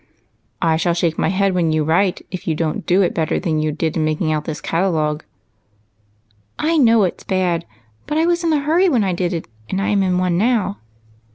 [0.63, 3.59] "I shall shake my head when you write, if you don't do it better than
[3.61, 5.23] you did in making out this catalogue.""
[6.71, 7.65] I know it 's bad,
[8.07, 10.39] but I was in a hurry when I did it, and I am in one
[10.39, 10.79] now."